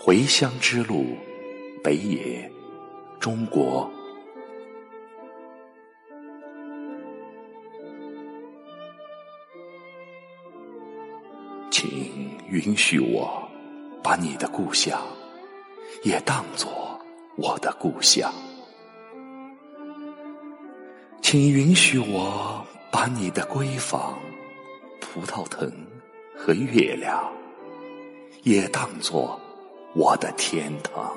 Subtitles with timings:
[0.00, 1.16] 回乡之路，
[1.82, 2.50] 北野，
[3.18, 3.90] 中国。
[11.70, 13.46] 请允许我
[14.02, 15.00] 把你的故乡
[16.04, 16.98] 也当作
[17.36, 18.32] 我的故乡，
[21.20, 24.18] 请允许我把你的闺房、
[25.00, 25.70] 葡萄藤
[26.34, 27.30] 和月亮
[28.44, 29.38] 也当作
[29.94, 31.16] 我的天堂。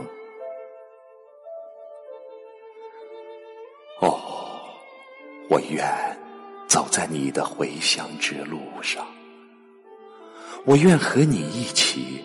[4.02, 4.20] 哦，
[5.50, 5.86] 我愿
[6.68, 9.06] 走在你的回乡之路上。
[10.66, 12.24] 我愿和你一起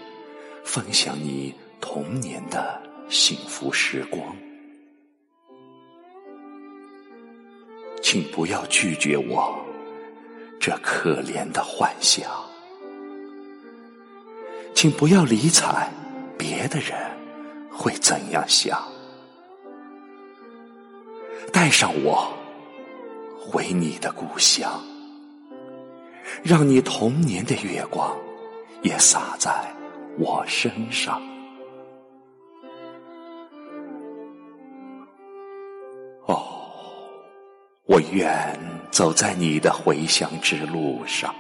[0.65, 4.37] 分享你童年的幸福时光，
[8.03, 9.59] 请不要拒绝我
[10.61, 12.31] 这可怜的幻想，
[14.75, 15.91] 请不要理睬
[16.39, 16.97] 别的人
[17.71, 18.83] 会怎样想，
[21.53, 22.33] 带上我
[23.39, 24.83] 回你的故乡，
[26.43, 28.17] 让你童年的月光。
[28.83, 29.75] 也洒在
[30.17, 31.21] 我身上。
[36.27, 36.47] 哦，
[37.87, 38.57] 我愿
[38.93, 41.35] 走在你的回乡之路上，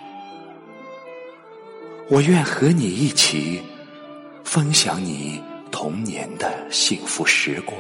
[2.08, 3.62] 我愿和你一起
[4.46, 7.76] 分享你童年的幸福时光。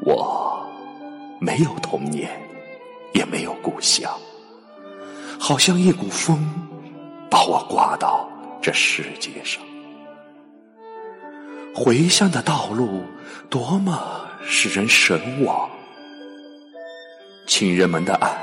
[0.00, 0.66] 我
[1.38, 2.30] 没有童年，
[3.12, 4.10] 也没有故乡，
[5.38, 6.42] 好像一股风。
[7.28, 8.26] 把我刮到
[8.62, 9.62] 这世界上，
[11.74, 13.02] 回乡的道路
[13.50, 14.00] 多么
[14.42, 15.68] 使人神往，
[17.46, 18.34] 亲人们的爱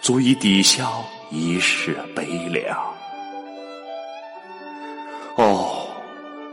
[0.00, 2.97] 足以抵消一世悲凉。
[5.38, 5.86] 哦，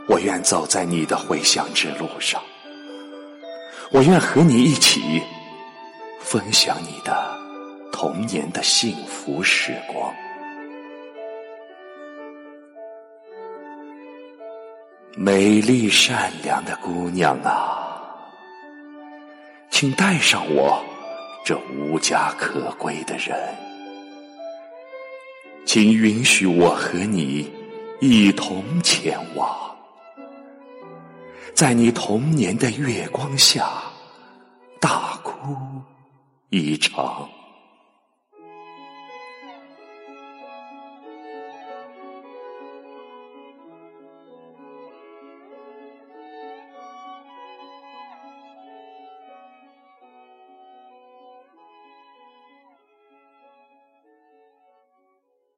[0.08, 2.40] 我愿走在你的回乡之路上，
[3.90, 5.24] 我愿和你一起
[6.20, 7.36] 分享你的
[7.92, 10.14] 童年的幸福时光。
[15.18, 18.22] 美丽善良的姑娘啊，
[19.72, 20.80] 请带上我
[21.44, 23.36] 这无家可归的人，
[25.66, 27.52] 请允许我和你
[28.02, 29.76] 一同前往，
[31.54, 33.82] 在你童年的月光下
[34.80, 35.56] 大哭
[36.50, 37.30] 一场。